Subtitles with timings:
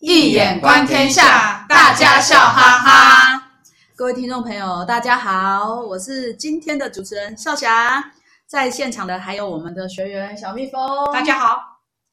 [0.00, 3.50] 易眼观天下，大家笑哈哈。
[3.96, 8.12] 各位听众朋友，大家好，我是今天的主持人少霞。
[8.46, 11.60] 在现场的还有我们的学员小蜜蜂，大家好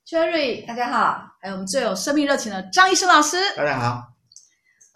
[0.07, 4.02] ；Cherry，大家好；还有我们最有生命热情的张医生老师，大家好。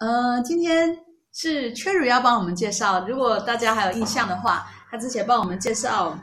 [0.00, 0.98] 呃，今天
[1.32, 6.18] 是 Cherry 要帮我们介绍，如果大家还有印象的话，他之前帮我们介绍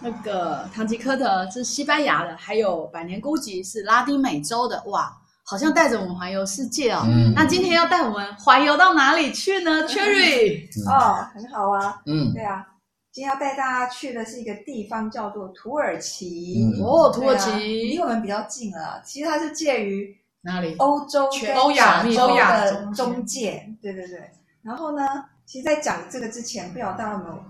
[0.00, 5.12] 那个唐吉诃德是西班牙的，还有百年孤寂是拉丁美洲的，哇。
[5.44, 7.02] 好像带着我们环游世界哦。
[7.04, 12.00] 嗯，那今天要带我们环游到哪里去呢？Cherry，哦，很好啊。
[12.06, 12.64] 嗯，对啊，
[13.10, 16.64] 今天要带大家去的是一个地方，叫做土耳其。
[16.64, 19.02] 嗯、哦，土耳其、啊、离我们比较近了。
[19.04, 20.76] 其实它是介于哪里？
[20.78, 23.68] 欧洲、全欧亚、欧亚的中介。
[23.82, 24.30] 对对对。
[24.62, 25.04] 然后呢，
[25.44, 27.44] 其实，在讲这个之前，不知道大家有没有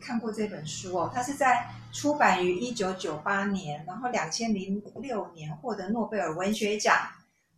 [0.00, 1.10] 看过这本书哦？
[1.14, 6.94] 它是在出版于一九九八年，然后两千零六年获得诺贝尔文学奖。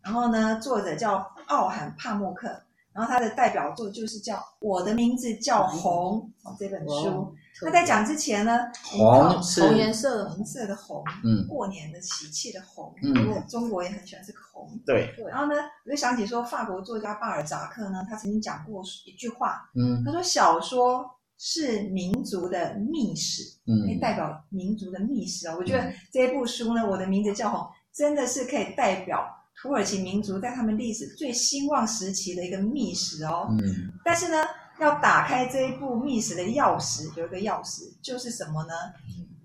[0.03, 2.49] 然后呢，作者叫奥罕帕默克，
[2.93, 7.35] 然后他的代表作就是叫《我的名字叫红》哦，这本书。
[7.63, 15.15] 他在讲之前呢，红是红颜色的红色的红，嗯，过年的喜气的红，嗯，中国也很喜欢这个红，对。
[15.29, 21.05] 然后呢，我就想起说，法国作家巴尔扎克呢，他曾经讲过一句话，嗯，他说小说
[21.37, 25.55] 是民族的秘史，嗯，可以代表民族的秘史啊。
[25.59, 27.61] 我觉得这一部书呢，《我的名字叫红》，
[27.93, 29.37] 真的是可以代表。
[29.63, 34.37] 土耳其民族在他们历史最兴旺时期的一个秘史哦，嗯，但是呢，
[34.81, 38.73] 要打开这一部秘史的钥匙，有一个钥匙就是什么呢？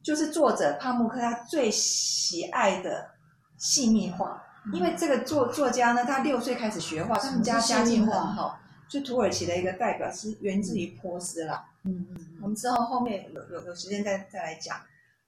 [0.01, 3.09] 就是作者帕慕克他最喜爱的
[3.57, 14.77] 细密画，因为这个作作家呢，他六岁开始学画，他们家家境很好，就土耳其的一个代表是源自于波斯啦，嗯嗯，我们之后后面有有有时间再再来讲。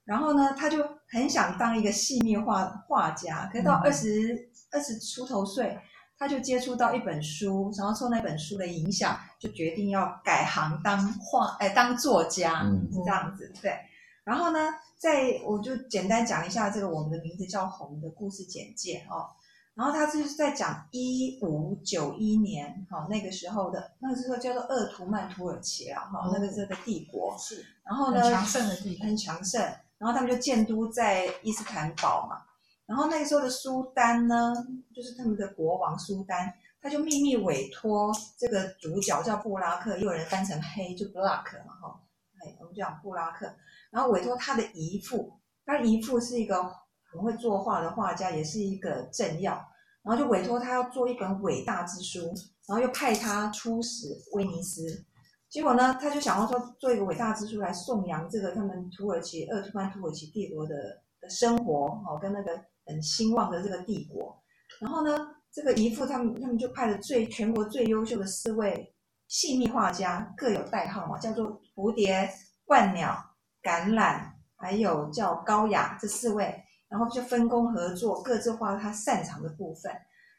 [0.06, 0.78] 然后呢，他就
[1.10, 5.80] 很想当一个细密画画家，可是到二十二十出头岁，
[6.18, 13.78] 他就接触到一本书，然后受那本书的影响，就决定要改行当画，哎，当作家，嗯，是这样子，对。
[14.24, 14.60] 然后呢，
[14.98, 19.26] 在我就简单讲一下这个我们的名字叫红的故事简介哦。
[19.74, 29.62] 然后他就是在讲一五九一年，哈，那个时候的那个时候叫做鄂图曼土耳其啊，哈，那个这个帝国是，然后呢，很强盛的帝国，很强盛。
[30.00, 32.42] 然后他们就建都在伊斯坦堡嘛，
[32.88, 34.54] 然后那个时候的苏丹呢，
[34.96, 42.02] 就是他们的国王苏丹，他就秘密委托这个主角叫布拉克，又有人翻成黑就 Black 嘛哈，
[42.40, 43.54] 哎，我们就讲布拉克，
[43.92, 46.64] 然后委托他的姨父，他姨父是一个
[47.12, 49.54] 很会作画的画家，也是一个政要，
[50.02, 52.22] 然后就委托他要做一本伟大之书，
[52.68, 55.06] 然后又派他出使威尼斯。
[55.50, 60.76] 结果呢，他就想要说做一个伟大之书来颂扬这个他们土耳其鄂图曼土耳其帝国的
[61.20, 62.52] 的生活哦，跟那个
[62.88, 64.36] 很兴旺的这个帝国。
[64.80, 68.96] 然后呢，这个姨父他们他们就派了最全国最优秀的四位
[69.28, 72.30] 细密画家，各有代号嘛，叫做蝴蝶、
[72.66, 73.18] 鹳鸟、
[73.62, 74.22] 橄榄，
[74.56, 79.92] 还有叫高雅这四位，然后就分工合作，各自画他擅长的部分。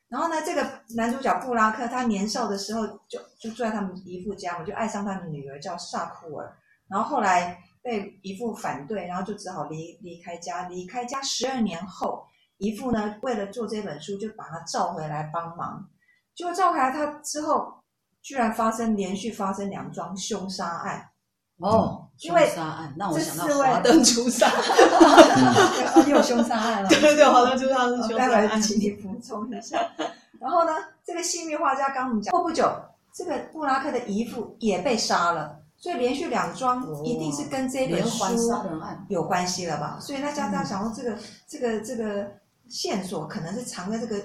[0.08, 0.66] 然后呢，这个
[0.96, 6.56] 男主角布拉克，他年少的时候就就住在他们姨父家嘛，就爱上他的女儿叫萨库尔。
[6.88, 10.66] 然后后来被姨父反对，然后就只好离离开家。
[10.68, 12.24] 离开家十二年后，
[12.58, 15.84] 姨父呢为了做这本书，就把他召回来帮忙。
[16.34, 17.72] 结果召回来他之后，
[18.22, 21.08] 居然发生连续发生两桩凶杀案。
[21.60, 24.48] 哦，因为杀案，那我想到华灯初上，
[26.06, 26.88] 又有凶杀案了。
[26.88, 28.30] 对对对，华灯初上是凶杀案。
[28.30, 29.76] 待会请你补充一下。
[30.40, 30.70] 然后呢，
[31.04, 32.70] 这个细密画家刚我们讲过不久，
[33.12, 38.24] 这个布拉克的姨父也被杀了，所以连续两桩一定是跟这本书
[39.08, 39.98] 有关系了吧？
[40.00, 42.30] 所以大家大家想说，这个、嗯、这个这个
[42.68, 44.16] 线索可能是藏在这个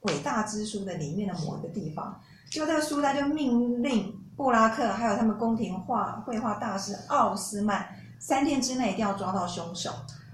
[0.00, 2.20] 伟大之书的里面的某一个地方。
[2.50, 4.16] 就这个书单就命令。
[4.36, 7.86] 布拉克还有他们宫廷画绘画大师奥斯曼，
[8.18, 9.90] 三天之内一定要抓到凶手。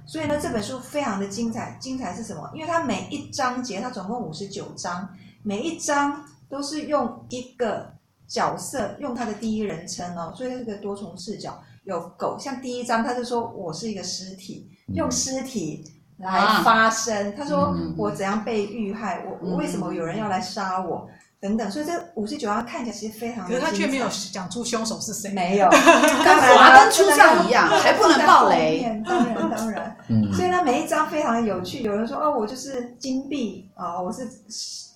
[0.07, 1.77] 所以呢，这本书非常的精彩。
[1.81, 2.49] 精彩是什么？
[2.55, 5.09] 因为它每一章节，它总共五十九章，
[5.43, 7.93] 每一章都是用一个
[8.29, 11.61] 角色，用他的第一人称哦，所以它是个多重视角。
[11.83, 15.85] 有狗，像第一章，他就说我是一个尸体，用尸体
[16.19, 17.35] 来发声。
[17.37, 21.09] 他说我怎样被遇害，我我为什么有人要来杀我？
[21.39, 25.69] 等等，所以这五十九章看起来其实非常的，可是他却没有讲出凶手是谁，没有，
[26.25, 28.83] 跟华灯初上一样，还不能爆雷。
[29.07, 29.97] 当然当然，
[30.33, 31.83] 所以呢，每一章非常的有趣。
[31.83, 34.27] 有人说哦，我就是金币啊，我是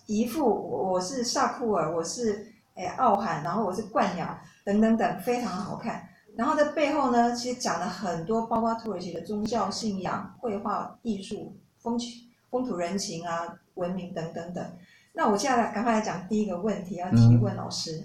[0.07, 0.43] 姨父，
[0.91, 4.27] 我是萨库尔，我是哎奥罕，然后我是冠鸟，
[4.65, 6.03] 等等等，非常好看。
[6.37, 14.65] 然后在背后呢，其实讲了很多，包括土耳其的宗教信仰、绘画艺术、风情、风土人情啊、文明等等等。
[15.12, 18.03] 那我现在来赶快来讲第一个问题，要提问老师。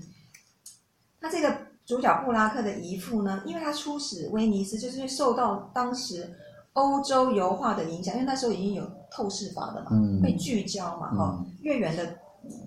[1.22, 1.56] 他、嗯、这个
[1.86, 6.30] 主角布拉克的姨父呢，因为他出使威尼斯，就是受到当时
[6.74, 12.18] 欧洲油画的影响，因为那时候已经有透视法的嘛，嗯、会聚焦嘛，哈、嗯，越远的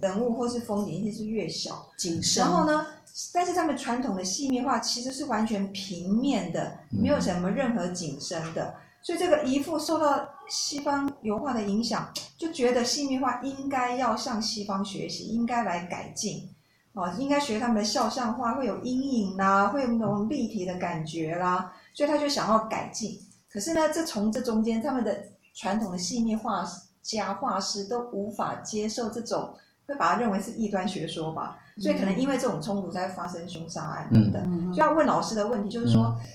[0.00, 2.42] 人物或是风景一定是越小谨慎。
[2.42, 2.86] 然后呢，
[3.32, 8.64] 但是他们传统的细密画其实是完全平面的，没有什么任何景深的。
[8.64, 16.46] 嗯所以这个遗腹受到西方油画的影响，就觉得细密画应该要向西方学习，应该来改进，
[16.94, 23.18] 哦，应该学他们的肖像画，会有阴影啦，会有那种立体的感觉啦，所以他就想要改进。
[23.48, 25.16] 可是呢，这从这中间，他们的
[25.54, 26.66] 传统的细密画
[27.00, 29.54] 家、画师都无法接受这种，
[29.88, 31.58] 会把它认为是异端学说吧。
[31.78, 34.40] 所以可能因为这种冲突才会发生凶杀案等等。
[34.46, 36.26] 嗯，就要问老师的问题就是说，嗯、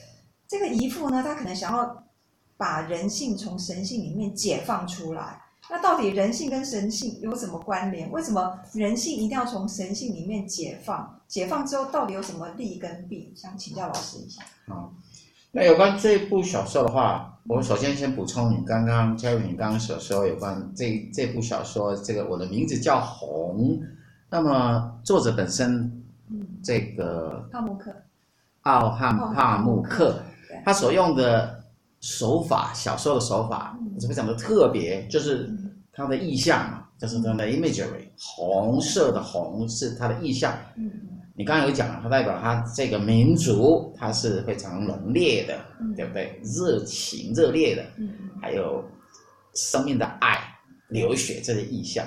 [0.48, 2.04] 这个姨父呢，他可能想要。
[2.56, 8.10] 把人性从神性里面解放出来，那到底人性跟神性有什么关联？
[8.12, 11.20] 为什么人性一定要从神性里面解放？
[11.28, 13.34] 解放之后到底有什么利跟弊？
[13.36, 14.44] 想请教老师一下。
[14.68, 14.94] 好，
[15.52, 23.82] 那有关这部小说的话，我首先先补充你刚刚嘉宇你刚刚所说有关这这部小说，这个我的名字叫红。
[24.30, 26.04] 那么作者本身，
[26.64, 27.94] 这个帕慕克，
[28.62, 30.20] 奥汉帕慕克，
[30.66, 31.62] 他所用的。
[32.06, 35.50] 手法，小说的手法是非常的特别，就是
[35.94, 40.54] 他的意象嘛，就是他的 imagery，红色的红是他的意象。
[41.44, 45.60] 你刚刚有讲了，它代表它这个民族，它是非常浓烈的，
[45.94, 46.40] 对不对？
[46.42, 47.84] 热情、热烈的，
[48.42, 48.82] 还有
[49.54, 50.40] 生命的爱、
[50.88, 52.06] 流血这些意象。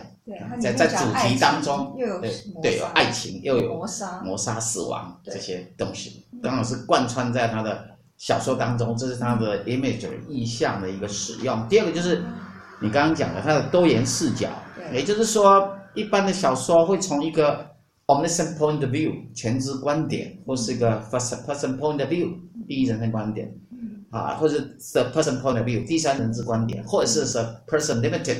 [0.59, 2.31] 在在主题当中，对
[2.63, 7.95] 对，有爱情，又有谋杀、谋杀、死亡这些东西，刚好是贯穿在他的。
[8.17, 11.69] 小说当中，这是他的 image 意象的一个使用。
[11.69, 12.25] 第二个就是
[12.81, 14.49] 你刚刚讲的他的多元视角，
[14.91, 17.76] 也就是说，一般的小说会从一个
[18.07, 22.35] omniscient point of view 全知观点，或是一个 first person point of view
[22.69, 23.53] 第一人称观点，
[24.11, 24.59] 啊，或者
[24.93, 28.37] the person point of view 第三人称观点，或者是 the person limited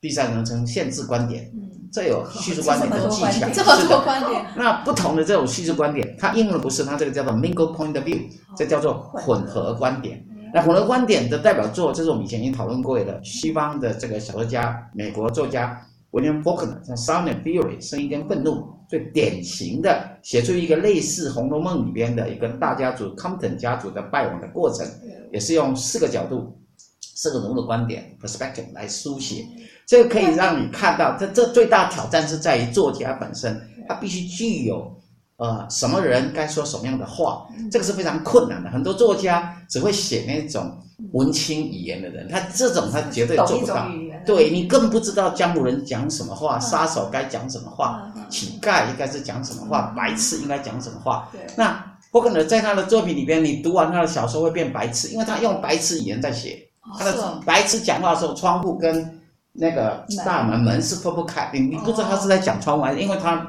[0.00, 1.50] 第三人称限制观点。
[1.92, 4.44] 这有叙述观点的技巧，这么多观点。
[4.56, 8.18] 那不同的这种叙述观点，它应用的不是它这个叫做 mingle point of view，
[8.56, 10.26] 这叫做混合观点。
[10.52, 15.80] 那混合观点的代表作，这是我们以前已经讨论过的，西方的这个小说家，美国作家
[16.10, 24.86] William Faulkner，像《Sound and Fury》声音跟愤怒，最典型的写出一个类似《红楼梦》里边的一个大家族 Compton 家族的败亡的过程，
[25.32, 26.58] 也是用四个角度、
[27.00, 29.44] 四个人物的观点 perspective 来书写。
[29.86, 34.94] 这个可以让你看到，这这最大挑战是在于作家本身，他必须具有，
[35.36, 38.70] 呃，什么人该说什么样的话，这个是非常困难的。
[38.70, 40.78] 很多作家只会写那种
[41.12, 43.86] 文青语言的人，他这种他绝对做不到。
[44.24, 51.28] 对，你更不知道江湖人讲什么话，杀手该讲什么话，乞丐应该是讲什么话，白痴应该讲什么话。
[51.56, 56.58] 那不可能在他的作品里边，你读完他的小说会变白痴，因为他用白痴语言在写。
[56.96, 59.20] 他的白痴讲话的时候，窗户跟
[59.52, 63.46] 那个大门门是分不开，你你不知道他是在讲窗外，因为他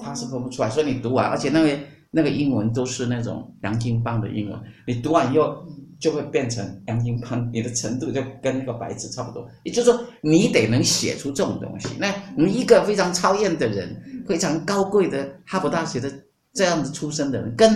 [0.00, 1.78] 他是分不出来，所以你读完，而且那个
[2.10, 5.64] 那个英文都是那种洋泾浜的英文，你读完以后
[5.98, 9.46] 就会变成洋泾浜，你的程度就跟那个白纸差不多。
[9.62, 11.88] 也就是说，你得能写出这种东西。
[11.98, 16.12] 那你一个非常超验的人，非常高贵的哈佛大学的
[16.52, 17.74] 这样子出身的人，跟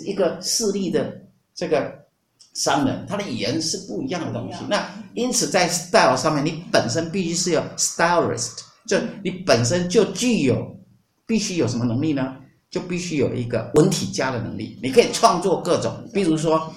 [0.00, 1.12] 一个势力的
[1.54, 2.02] 这个。
[2.56, 4.58] 商人，他的语言是不一样的东西。
[4.70, 4.80] 那
[5.14, 10.54] 因此在 style 上面，你本身必须是有 stylist，就你本身就具有，
[11.26, 12.36] 必须有什么能力呢？
[12.70, 14.78] 就必须有一个文体家的能力。
[14.82, 16.72] 你可以创作各种，比如说，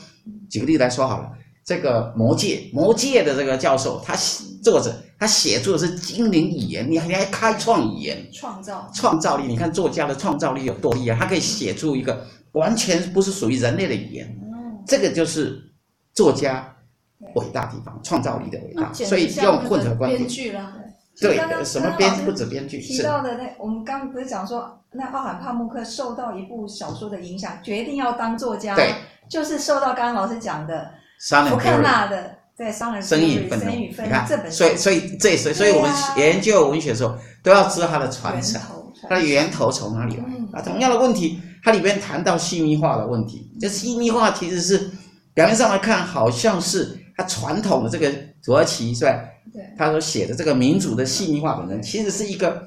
[0.48, 1.32] 举个例子来说好了，
[1.66, 4.16] 这个《魔界》，《魔界》的这个教授，他
[4.62, 9.48] 作者他写作的是精灵语言，你还你还开创语言，创造创造力。
[9.48, 14.40] 你看作家的创造力有多厉害，他可以写出一个完全不是属于人类的语言。
[14.86, 15.60] 这个就是
[16.14, 16.76] 作家
[17.34, 20.20] 伟大地方，创造力的伟大，所以用混合观点。
[20.20, 20.76] 编剧了，
[21.20, 22.80] 对，什么编不止编剧。
[22.80, 28.94] 提到的那，我们刚刚不是讲说，那奥罕帕慕克受到一部小说的影响，决定要当作家，对，
[29.30, 30.92] 就是受到刚刚老师讲的
[31.50, 38.62] 福克纳的在《商人生意分你看这本，所以所以这所以所以我们研究文学的时候，都要知道它的传承，
[39.10, 40.62] 它的源头从哪里来啊？
[40.62, 41.40] 同样的问题。
[41.64, 44.90] 它里边谈到细密化的问题，这细密化其实是
[45.34, 48.10] 表面上来看，好像是它传统的这个
[48.42, 49.12] 土耳其是吧？
[49.54, 52.62] 对，他所写的这个民族的细腻化本身，其实是一个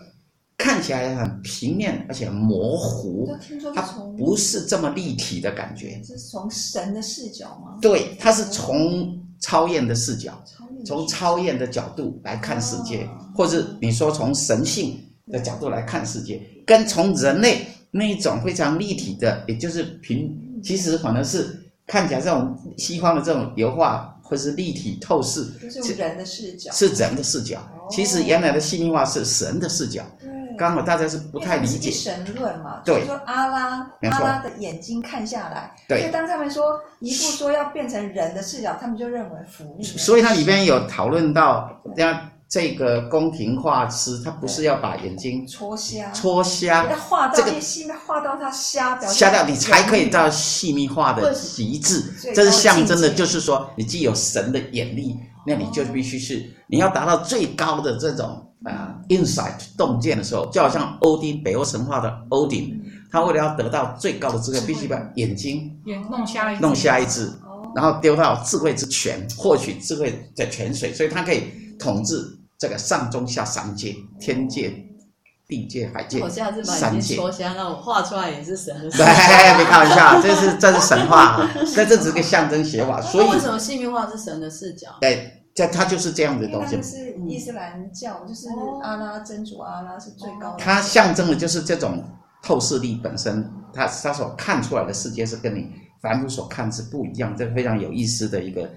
[0.56, 3.28] 看起来很平面而且很模糊，
[3.74, 3.80] 它
[4.16, 6.02] 不是这么立体的感觉。
[6.04, 7.78] 是从神的视角吗？
[7.80, 10.42] 对，它是从超验的视角，
[10.84, 24.14] 从超验的角度来看世界，或者你说从神性的角度来看世界，跟从人类那一种非常立体的，也就是平，其实可能是看起来这种西方的这种油画。
[24.30, 27.58] 或是立体透视，就是人的视角，是人的视角。
[27.58, 30.04] 哦、其实原来的细密化是神的视角。
[30.56, 32.82] 刚好大家是不太理解神论嘛。
[32.84, 36.00] 对，就是、说阿拉阿拉的眼睛看下来，对。
[36.00, 39.82] 所以当他们说一步说要变成人的视角，他们就认为福利。
[39.82, 52.02] 所以它里边有讨论到，像这个宫廷画师，他不是要把眼睛戳瞎，戳瞎，要画到这个细密画到他瞎，瞎掉，你才可以到细密画的极致。
[52.34, 55.16] 这是象征的，就是说你既有神的眼力，
[55.46, 62.76] 那你就必须是你要达到最高的这种啊、uh, insight 洞见的时候，就好像欧丁北欧神话的欧丁，
[63.12, 65.72] 他为了要得到最高的智慧，必须把眼睛
[66.10, 67.32] 弄瞎弄瞎一只，
[67.76, 71.44] 然后丢到智慧之泉，获取智慧的泉水，所以他可以
[71.78, 74.72] 统治这个上中下三界，天界、
[75.48, 78.90] 地界、海界，我下次把眼睛戳瞎，那我画出来也是神的。
[78.90, 83.00] 对，没开玩笑， 这是这是神话，这这只是个象征写法。
[83.00, 84.90] 所以为什么细密画是神的视角？
[85.00, 85.36] 对。
[85.52, 86.76] 这它就是这样的东西。
[86.76, 88.46] 它是伊斯兰教，就是
[88.82, 90.56] 阿拉真主阿拉是最高的。
[90.58, 92.04] 它象征的就是这种
[92.40, 95.68] 透视力本身，它它所看出来的世界是跟你
[96.00, 98.70] 凡夫所看是不一样，这个非常有意思的一个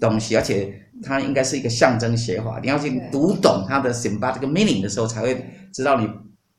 [0.00, 2.58] 东西，而且它应该是一个象征写法。
[2.62, 6.08] 你要去读懂它的 symbolic meaning 的时候，才会知道你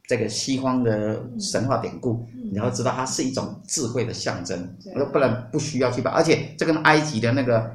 [0.08, 4.76] 这个西方的神话典故，你要知道它是一种智慧的象征，
[5.12, 6.12] 不然不需要去把。
[6.12, 7.72] 而且这跟埃及的那个。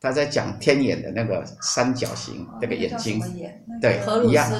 [0.00, 3.18] 他在讲天眼的那个三角形，那个眼睛，
[3.80, 4.52] 对，一样，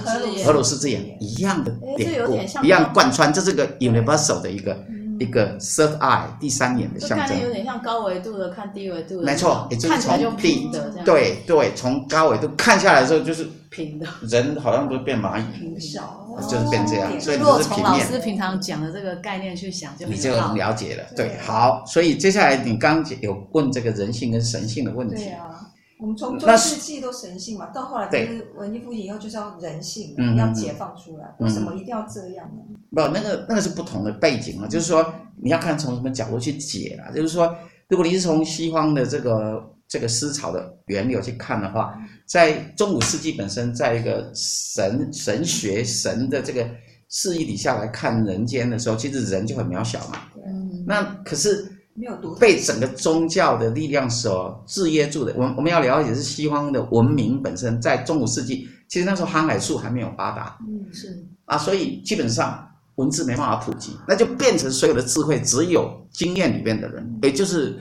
[0.42, 4.74] 荷鲁斯之眼一样的典故，一样贯穿，这是个 universal 的一个
[5.20, 10.70] 一个 third eye 第三眼的象征，有点像高维度的看低维度的，没错，也就是从低，
[11.04, 16.20] 对对，从高维度看下来之后就是平的，人好像都变蚂蚁，平小。
[16.50, 21.04] 就是变这样，所以你是平面老师平常讲的这个概念去想，就你就了解了。
[21.14, 25.14] 对，好，所以接下来你刚刚有问这个人性跟神性的问题。
[25.14, 25.63] 对啊，
[25.98, 31.34] 我们从中世纪都神性嘛，到后来就是文艺复兴以后就是要人性，要解放出来。
[31.38, 32.76] 为什么一定要这样呢？
[32.90, 35.04] 不，那个那个是不同的背景啊，就是说
[35.42, 37.10] 你要看从什么角度去解啊。
[37.12, 37.54] 就是说，
[37.88, 39.70] 如果你是从西方的这个。
[39.86, 41.94] 这个思潮的源流去看的话，
[42.26, 46.68] 在中古世纪本身，在一个神神学神的这个
[47.10, 50.18] 示意底下来看人间的时候，其实人就很渺小嘛。
[50.44, 50.84] 嗯。
[50.84, 55.32] 那可是没有被整个宗教的力量所制约住的。
[55.36, 60.58] 我们我们要了解是西方的文明本身，在中古世纪，其实那时候航海术还没有发达。
[60.60, 61.26] 嗯，是。
[61.46, 67.78] 啊，所以基本上文字没办法普及，那就变成所有的智慧只有经验里面的人，也就是。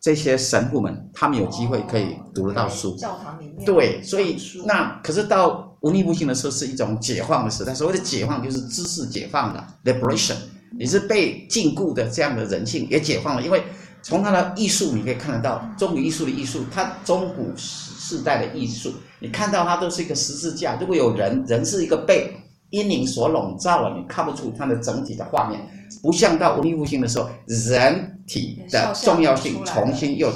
[0.00, 7.72] 这些神父们，他们有机会可以读得到书，教堂里面对，所以那可是到文艺复兴的时候是一种解放的时代。
[7.72, 10.34] 所谓的解放就是知识解放了，liberation，
[10.78, 13.42] 你是被禁锢的这样的人性也解放了。
[13.42, 13.62] 因为
[14.02, 20.76] 从他的艺术你可以看得到，中古艺术的艺术，它中古世代的艺术，你看到它都是一个十字架。
[20.80, 22.30] 如果有人，人是一个被
[22.70, 25.60] 阴影所笼罩了，你看不出它的整体的画面。
[26.02, 30.30] 不像到文艺复兴的时候，人体的重要性重新又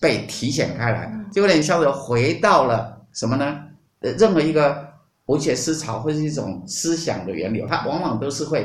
[0.00, 3.58] 被体现开来，就有点像是回到了什么呢？
[4.00, 4.86] 呃，任何一个
[5.26, 8.60] 文学思潮或是一种思想的源流，它往往都是会，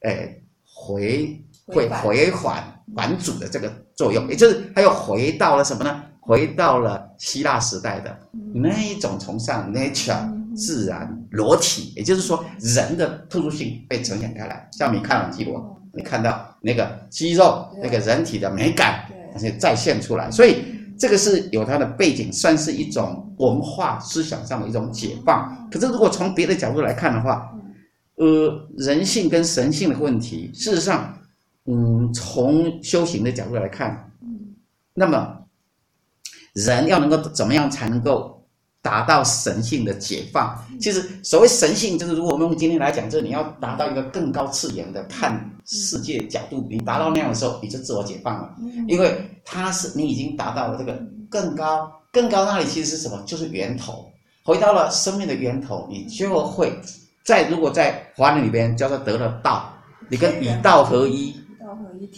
[0.00, 0.41] 诶，
[0.82, 2.64] 回会回返
[2.96, 6.02] 返祖的这个作用，也就是它又回到了什么呢？
[6.20, 8.16] 回到了希腊时代的
[8.54, 10.42] 那一种崇尚 nature。
[10.54, 14.68] 自然裸体，也就是说，人的特殊性被呈现开来。
[14.72, 20.30] 像米开朗基罗，你看到那个肌肉，那个人体的美感，而且再现出来。
[20.30, 20.62] 所以
[20.98, 25.66] 这个是有它的背景，算是一种文化思想上的一种解放。
[25.72, 27.50] 可是如果从别的角度来看的话，
[28.22, 31.18] 呃，人性跟神性的问题，事实上，
[31.66, 34.12] 嗯，从修行的角度来看，
[34.94, 35.38] 那么
[36.52, 38.30] 人要能够怎么样才能够？
[38.84, 48.56] 达到神性的解放，其实所谓神性，就是如果我们用今天来讲，就是你要达到一个更高次元的看世界角度，你达到那样的时候，你就自我解放了，
[48.88, 51.00] 因为它是你已经达到了这个
[51.30, 53.22] 更高、更高那里其实是什么？
[53.24, 54.10] 就是源头，
[54.42, 56.72] 回到了生命的源头，你就会
[57.24, 59.72] 在如果在华人里边叫做得了道，
[60.08, 61.34] 你跟以道合一，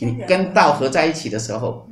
[0.01, 1.89] 你跟道合在一起的时候，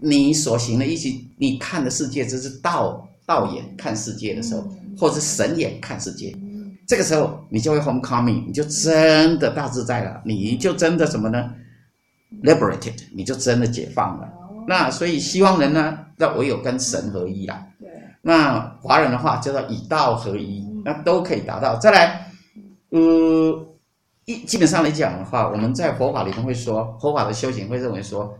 [0.00, 3.06] 你所行的一起，你看的世界就是道。
[3.26, 6.36] 道眼看世界的时候，或者是神眼看世界，
[6.84, 11.48] 这个时候你就会 homecoming，你就真的大自在了，你就真的什么呢
[12.42, 14.28] ？liberated，你就真的解放了。
[14.66, 17.64] 那所以西方人呢，那唯有跟神合一啊。
[17.78, 17.88] 对。
[18.20, 21.78] 那华人的话叫做以道合一，那都可以达到。
[21.78, 22.29] 再来，
[22.90, 23.66] 呃，
[24.24, 28.32] 一基本上来讲的话，我们在佛法里头会说，佛法的修行会认为说，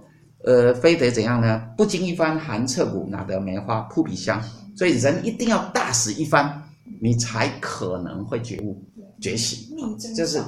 [0.44, 1.62] 呃，非得怎样呢？
[1.76, 4.42] 不经一番寒彻骨，哪得梅花扑鼻香？
[4.76, 6.62] 所以人一定要大死一番，
[7.00, 8.82] 你才可能会觉悟、
[9.20, 9.76] 觉醒。
[10.16, 10.42] 就是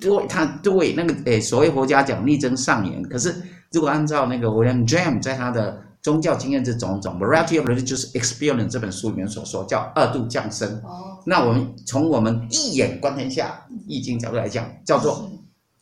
[0.00, 3.02] 对他对那个诶，所谓佛家讲逆增上缘。
[3.04, 3.34] 可是
[3.72, 10.68] 如果按照那个 William James 在他的宗教经验之种种 Variety of Religious Experience 这本书里面所说，叫二度降生。
[10.82, 15.30] 哦，那我们从我们一眼观天下易经角度来讲，叫做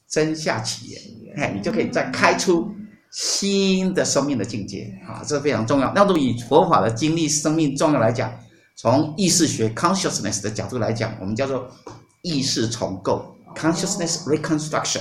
[0.06, 2.70] 真下起源，哎，你就可以再开出
[3.10, 5.90] 新的生命的境界啊，这是非常重要。
[5.94, 8.30] 那如果以佛法的经历生命重要来讲，
[8.76, 11.66] 从意识学 Consciousness 的角度来讲，我们叫做
[12.20, 15.00] 意识重构 Consciousness Reconstruction，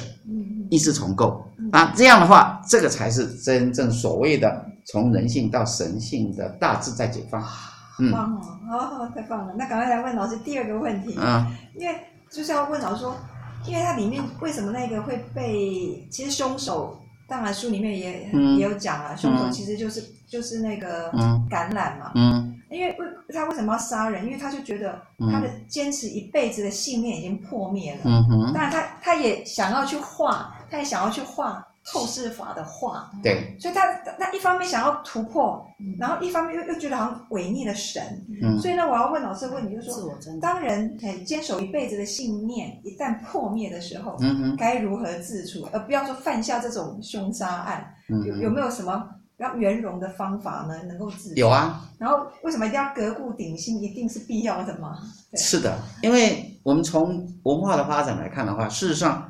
[0.70, 1.44] 意识重构。
[1.74, 4.69] 啊，这样的话，这个才是真正所谓的。
[4.91, 7.43] 从人性到神性的大自在解放，
[8.00, 8.36] 嗯，棒
[8.72, 9.53] 哦，好，太棒了。
[9.55, 11.96] 那赶快来问老师第二个问题，嗯，因为
[12.31, 13.15] 就是要问老师说，
[13.67, 16.08] 因为它里面为什么那个会被？
[16.10, 21.12] 其实凶手，当然书里面也、嗯、也有讲啊，凶手其实就是、嗯、就是那个
[21.50, 24.25] 感染嘛，嗯，因为为他为什么要杀人？
[24.25, 25.00] 因为他就觉得
[25.31, 31.63] 他的坚持一辈子的信念已经破灭了，嗯哼，当然他他也想要去化，他也想要去化。
[31.91, 33.81] 透视法的话，对，所以他
[34.19, 35.65] 那一方面想要突破，
[35.98, 38.03] 然后一方面又又觉得好像违逆了神，
[38.43, 50.75] 嗯，所以呢，我要问老师问你，就是说，当人很坚守一辈子的信念一旦破灭的时候，嗯哼，该如何自处，而不要说犯下这种凶杀案，嗯，有有没有什么比较圆融的方法呢？
[50.88, 51.36] 能够自处？
[51.36, 51.89] 有啊。
[51.98, 53.81] 然后为什么一定要革故鼎新？
[53.81, 55.00] 一定是必要的吗？
[55.34, 59.27] 是的，因为我们从文化的发展来看的话，事实上。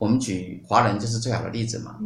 [0.00, 1.98] 我们举华人就是最好的例子嘛。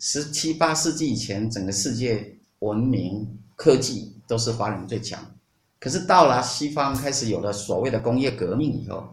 [0.00, 3.24] 十七八世纪以前，整个世界文明
[3.54, 5.24] 科技都是华人最强。
[5.78, 9.08] 可是到了西方，开始有了所谓的工业革命以后，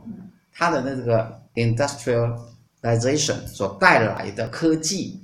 [0.51, 5.23] 它的那个 industrialization 所带来的科技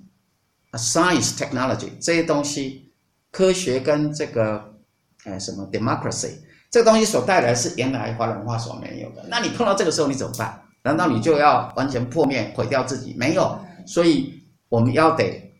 [0.73, 2.91] ，science technology 这些东西，
[3.31, 4.75] 科学跟这个
[5.25, 6.33] 呃什么 democracy
[6.69, 9.25] 这个东西所带来是原来华人文化所没有的。
[9.29, 10.61] 那你碰到这个时候，你怎么办？
[10.83, 13.13] 难道你就要完全破灭、毁掉自己？
[13.17, 15.53] 没有，所以我们要得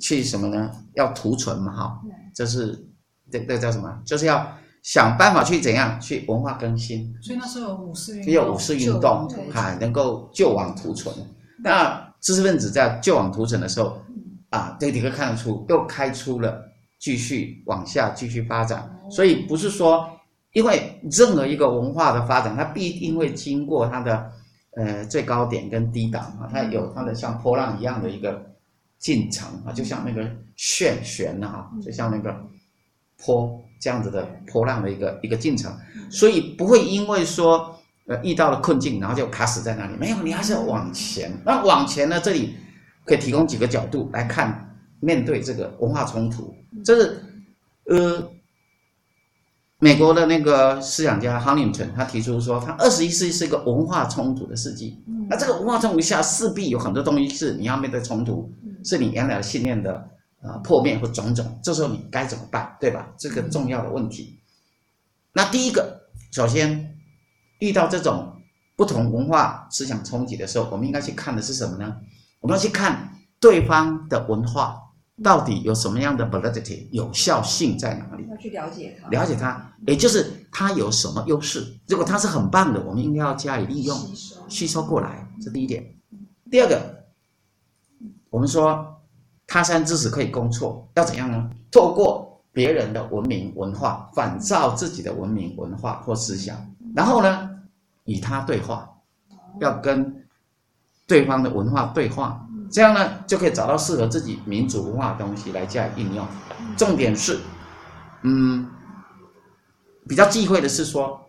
[0.00, 0.70] 去什么呢？
[0.94, 2.00] 要图存嘛，哈，
[2.34, 2.88] 这是
[3.30, 4.00] 这这叫什么？
[4.04, 4.46] 就是要
[4.82, 7.14] 想办法去怎样去文化更新。
[7.20, 11.14] 所以那时候有五四运动，有五四运动，哈，能够救亡图存。
[11.62, 14.00] 那知识分子在救亡图存的时候，
[14.50, 16.62] 啊，这你可以看得出，又开出了
[16.98, 18.90] 继续往下继续发展。
[19.10, 20.08] 所以不是说，
[20.52, 24.32] 因为任何一个文化的发展，它必定会经过它的。
[24.74, 28.54] 呃，最高点跟低档啊，它有它的像波浪一样的一个
[28.98, 32.34] 进程啊，就像那个旋旋的哈，就像那个
[33.18, 35.70] 坡这样子的波浪的一个一个进程，
[36.10, 41.30] 所以不会因为说呃遇到了困境，然后就卡死在那里，没有，你还是要往前。
[41.44, 42.54] 那往前呢，这里
[43.04, 47.22] 可以提供几个角度来看，面对这个文化冲突，这是
[47.84, 48.31] 呃。
[49.82, 55.02] 美国的那个思想家 Huntington 他提出说，他二十一世纪是一个文化冲突的世纪。
[55.28, 58.48] 那这个文化冲突下，势必有很多东西是你要面对冲突，
[58.84, 59.92] 是你原来的信念的
[60.40, 61.58] 啊破灭或种种。
[61.64, 63.12] 这时候你该怎么办，对吧？
[63.18, 64.38] 这个重要的问题。
[65.32, 66.94] 那第一个，首先
[67.58, 68.36] 遇到这种
[68.76, 71.96] 不同文化思想冲击的时候，我们应该去看的是什么呢？
[72.38, 74.78] 我们要去看对方的文化。
[75.22, 78.26] 到底有什么样的 validity 有效性在哪里？
[78.28, 81.64] 要去了解它，了解它，也就是它有什么优势。
[81.86, 83.96] 如果它是很棒的，我们应该要加以利用，
[84.48, 85.26] 吸收，过来。
[85.40, 85.94] 这第一点。
[86.50, 87.04] 第二个，
[88.30, 89.00] 我们说
[89.46, 91.50] 他山之石可以攻错，要怎样呢？
[91.70, 96.56] 透过别人的文明文化，反照自己的文明文化或思想，
[96.94, 97.50] 然后呢，
[98.04, 98.90] 与他对话，
[99.60, 100.26] 要跟
[101.06, 102.46] 对方的文化对话。
[102.72, 106.26] 这样呢，就可以找到适合自己民族文化的东西来加以应用。
[106.74, 107.38] 重点是，
[108.22, 108.66] 嗯，
[110.08, 111.20] 比较忌讳的是说，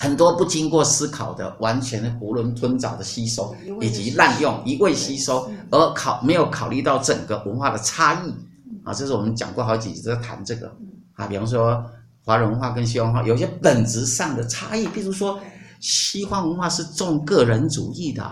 [0.00, 8.34] 很多不经过思考的、完全的囫囵吞枣的吸收，以及滥用、一味吸收，而考没有考虑到整个文化的差异
[8.82, 8.92] 啊。
[8.92, 10.74] 这是我们讲过好几次在谈这个
[11.14, 11.28] 啊。
[11.28, 11.84] 比方说，
[12.24, 15.38] 华人文化跟西方文化有些本质上的差异，比如说，
[15.78, 18.24] 西方文化是重个人主义的，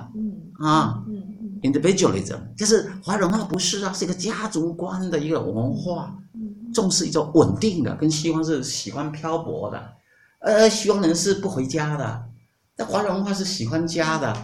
[0.58, 1.00] 啊。
[1.62, 6.14] Individualism 就是华人文化不是啊，是一个家族观的一个文化，
[6.72, 9.92] 重视一种稳定的，跟西方是喜欢漂泊的，
[10.40, 12.22] 呃，西方人是不回家的，
[12.76, 14.34] 那华人文化是喜欢家的，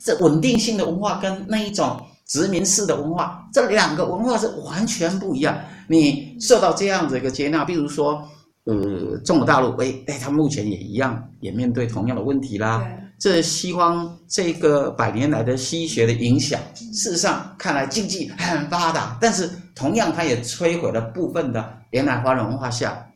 [0.00, 5.58] 这稳定性的文化跟那一种殖民式的文化，这两个文化是完全不一样。
[5.88, 8.22] 你受到这样子一个接纳，比如说，
[8.64, 12.84] 呃，中国大陆，哎哎，他目前也一样，也面对同样的问题啦。
[13.18, 23.06] 这西方这个百年来的西医学的影响，事实上看来经济很发达，但是同样它也摧毁了部分的原来华人文化下，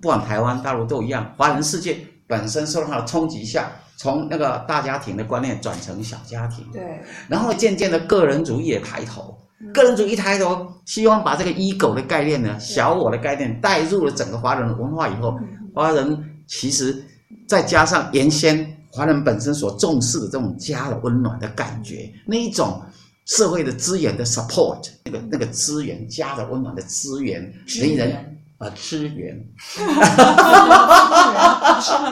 [0.00, 3.70] 不管台湾、大陆都一样，华人世界本身受到它的冲击下。
[3.96, 15.38] 从那个大家庭的观念转成小家庭，对，然后渐渐的个人主义也抬头，嗯、个人主义抬头，希望把这个 ego 的概念呢，小我的概念带入了整个华人文化以后，
[15.74, 17.04] 华人其实
[17.46, 22.82] 再加上原先华人本身所重视的这种家的温暖的感觉，那一种
[23.26, 28.36] 社会的资源的 support，那个那个资源家的温暖的资源，令人。
[28.60, 29.42] 啊，支援，
[29.74, 29.80] 支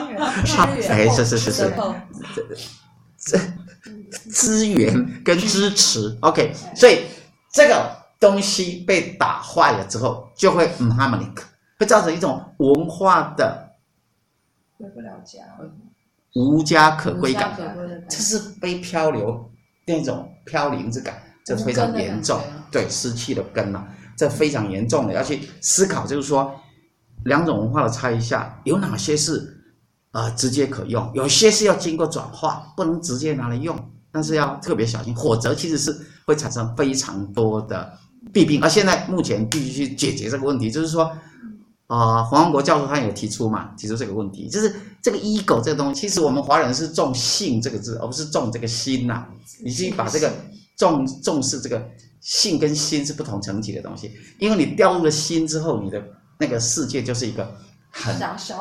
[0.09, 0.19] 援，
[0.89, 1.71] 哎，是是是是，
[2.33, 2.43] 这
[3.19, 3.37] 这
[4.31, 7.03] 资源跟支持，OK，所以
[7.53, 11.37] 这个东西被打坏了之后，就会唔 harmonic，
[11.77, 13.69] 会造成一种文化的
[14.79, 15.43] 回不了家，
[16.35, 17.57] 无家可归感，
[18.09, 19.49] 这是被漂流
[19.87, 22.39] 那种飘零之感，这非常严重，
[22.71, 23.87] 对，失去了根了。
[24.15, 26.53] 这非常严重的，要去思考，就是说，
[27.23, 29.63] 两种文化的差异下，有哪些是
[30.11, 33.77] 啊、呃、直接可用，有些是要经过转化，不能直接拿来用，
[34.11, 37.97] 但是要特别小心，否则其实是会产生非常多的
[38.33, 38.61] 弊病。
[38.61, 41.09] 而现在目前必须去解决这个问题，就是说，
[41.89, 49.29] 啊、呃，黄万国教授他有提出嘛，提出这个问题，就是这个 ego 这个东西，其实我们华人是重性这个字，而不是重这个心呐、啊，
[49.63, 50.31] 你去把这个
[50.77, 51.85] 重重视这个。
[52.21, 56.03] 性跟心是不同层级的东西，因为你掉入了心之后，你的
[56.37, 57.49] 那个世界就是一个
[57.91, 58.13] 很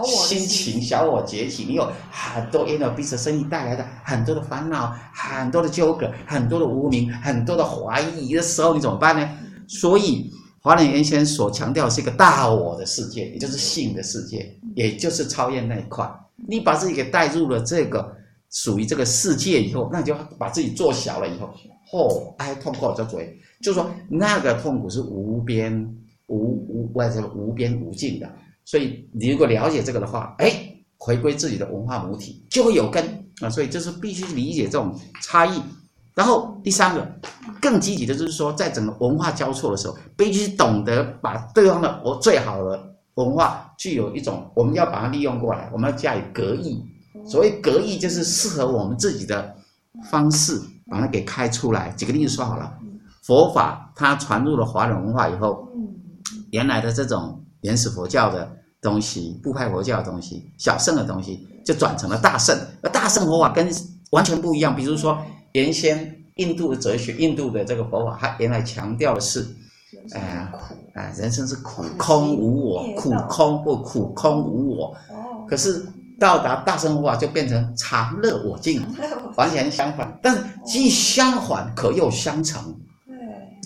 [0.06, 9.28] 心情小我崛起，你有很多因为彼此生意带来的很多的烦恼、很多的纠葛、很多的无名、很多的怀疑的时候，你怎么办呢？
[9.66, 10.32] 所以
[10.68, 16.06] 华人原先所强调是一个大我的世界，也就是性的世界，也就是超越那一块。
[16.46, 18.14] 你把自己给带入了这个
[18.50, 21.46] 属于这个世界以后，那你就把自己做小了以后，
[21.94, 23.34] 哦，哎痛苦就嘴。
[23.62, 25.72] 就是说，那个痛苦是无边
[26.26, 28.30] 无无或者无边无尽的，
[28.66, 30.52] 所以你如果了解这个的话，哎，
[30.98, 33.02] 回归自己的文化母体就会有根
[33.40, 35.62] 啊，所以就是必须理解这种差异。
[36.18, 37.06] 然后第三个，
[37.62, 46.84] 更积极的就是说，在整个文化交错的时候，必须懂得把对方的我最好的文化，具有一种我们要把它利用过来，我们要加以格义。
[47.24, 49.54] 所谓格义，就是适合我们自己的
[50.10, 51.94] 方式，把它给开出来。
[51.96, 52.76] 举个例子说好了。
[53.22, 55.68] 佛法它传入了华人文化以后，
[56.50, 58.50] 原来的这种原始佛教的
[58.80, 62.58] 东西、部派佛教的东西、小乘的东西，就转成了大乘。
[62.82, 63.70] 而大乘佛法跟
[64.10, 64.74] 完全不一样。
[64.74, 65.16] 比如说，
[65.52, 69.46] 原先印度的哲学、印度的这个佛法，它原来强调的是，
[70.12, 74.94] 哎、呃、哎，人生是苦空无我，苦空或苦空无我。
[75.48, 75.84] 可是
[76.18, 78.82] 到达大乘佛法就变成常乐我净，
[79.36, 80.18] 完全相反。
[80.22, 82.74] 但既相反，可又相成。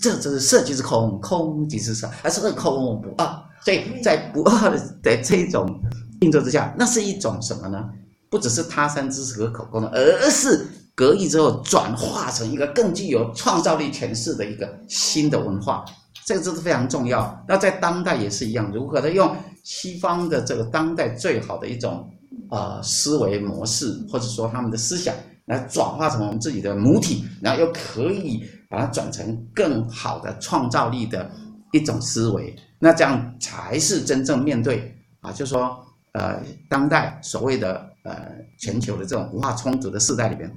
[0.01, 3.25] 这就是色即是空，空即是色，而是空不二。
[3.61, 5.79] 所以在不二的这种
[6.19, 7.89] 运作之下，那是一种什么呢？
[8.29, 15.83] 不只是他山之石和可攻的，而是格义之后转化成一个更具有创造力诠释的一个新的文化。
[16.25, 17.43] 这个就是非常重要。
[17.47, 22.09] 那在当代也是一样，如何的用西方的这个当代最好的一种
[22.49, 25.13] 呃思维模式，或者说他们的思想，
[25.45, 28.43] 来转化成我们自己的母体，然后又可以。
[28.69, 31.29] 把它转成更好的创造力的
[31.73, 35.77] 一种思维，那这样才是真正面对啊，就说
[36.13, 40.51] 呃，当代所谓的呃全球的这种文化冲突的时代里边，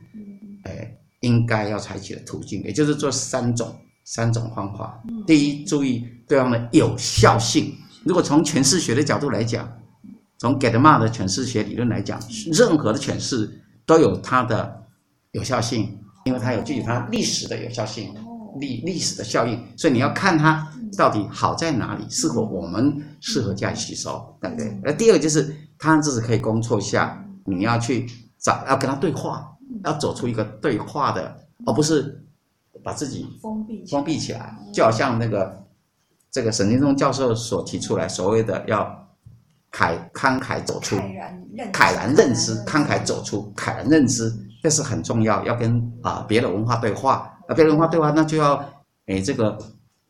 [1.21, 3.75] 应该要采取的途径，也就是做三种
[4.05, 5.03] 三种方法。
[5.27, 7.75] 第一，注意对方的有效性。
[8.05, 9.71] 如果从诠释学的角度来讲，
[10.39, 12.21] 从 Getma 的诠释学理论来讲，
[12.53, 14.83] 任何的诠释都有它的
[15.33, 15.99] 有效性。
[16.25, 18.13] 因为它有具有它历史的有效性，
[18.59, 20.67] 历历史的效应，所以你要看它
[20.99, 24.77] 到底好在哪里，是否我们适合加以吸收，对不对？
[24.83, 28.09] 而第二个就是它只是可以攻错下，你要去
[28.41, 32.25] 找，要跟他对话，要走出一个对话的，而不是
[32.83, 35.65] 把自己封闭封闭起来，就好像那个
[36.31, 38.85] 这个沈金忠教授所提出来所谓的要
[39.73, 44.33] 慨慷慨走出慨然慨然认知，慷慨走出慨然认知。
[44.63, 48.65] 这是很重要，要跟啊别的文化对话，啊别的文化对话，那就要
[49.07, 49.57] 诶这个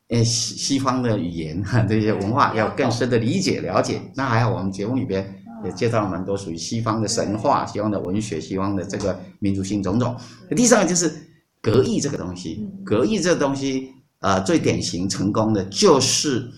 [0.09, 4.01] 诶西西方的语言哈这些文化要更深的理解了解。
[4.15, 10.17] 那还有我们节目里边也介绍了蛮多属于西方的神话、西方的文学、西方的这个民族性种种。
[10.57, 11.13] 第三个就是
[11.61, 16.51] 格义这个东西，格义这个东西，呃，最典型成功的就是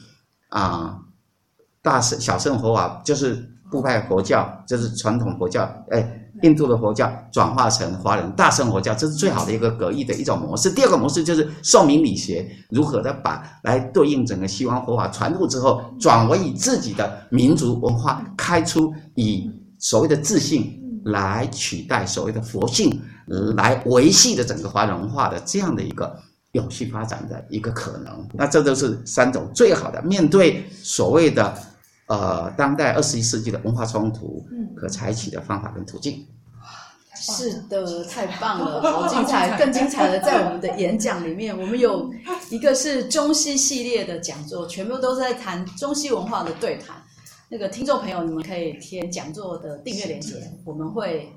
[0.49, 1.01] 啊、呃，
[1.83, 3.35] 大圣小圣佛法就是
[3.71, 6.15] 部派佛教，就是传统佛教，哎。
[6.43, 10.71] 印度的佛教转化成华人大乘佛教，这是最好的一个格义的一种模式。
[10.71, 23.01] 第二个模式就是宋明理学如何的把来对应整个西方佛法传入之后，转为以自己的民族文化开出以所谓的自信来取代所谓的佛性，
[23.57, 26.17] 来维系的整个华人文化的这样的一个
[26.53, 28.29] 永续发展的一个可能。
[28.35, 31.55] 那这都是三种最好的面对所谓的。
[32.09, 34.43] 呃，当代二十一世纪的文化冲突，
[34.79, 36.27] 可采取的方法跟途径。
[37.21, 39.59] 是的，太棒了，好精彩！
[39.59, 42.09] 更精彩的在我们的演讲里面，我们有
[42.49, 46.97] 一个是中西系列的讲座，全部都是在谈中西文化的对谈。
[47.49, 51.29] 那个听众朋友，你们可以填讲座的订阅链接，我们会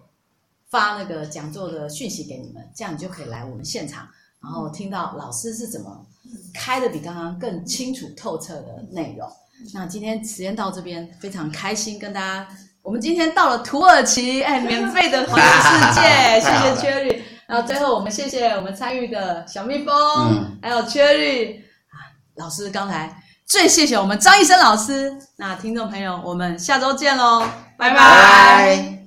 [0.70, 4.08] 发那个讲座的讯息给你们，这样你就可以来我们现场，
[4.40, 6.06] 然后听到老师是怎么
[6.54, 9.28] 开的比刚刚更清楚透彻的内容。
[9.74, 12.48] 那今天时间到这边，非常开心跟大家。
[12.84, 17.22] 我们今天到了土耳其， 哎，免费的环游世界， 谢谢 Cherry。
[17.48, 19.94] 然后最后我们谢谢我们参与的小蜜蜂，
[20.32, 21.58] 嗯、还有 Cherry
[21.90, 21.96] 啊，
[22.38, 23.14] 老师刚才
[23.46, 25.14] 最谢谢我们张医生老师。
[25.38, 27.42] 那听众朋友，我们下周见喽，
[27.78, 27.96] 拜拜。
[27.96, 29.01] 拜拜。